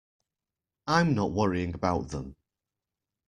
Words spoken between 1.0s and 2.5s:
not worrying about them.